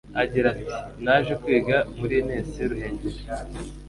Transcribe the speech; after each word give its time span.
Agira 0.21 0.47
ati 0.51 0.63
Naje 1.03 1.33
kwiga 1.43 1.77
muri 1.97 2.13
INES-Ruhengeri 2.21 3.19